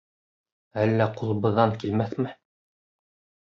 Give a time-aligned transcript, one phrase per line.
[0.83, 2.35] —Әллә ҡулыбыҙҙан килмәҫме?!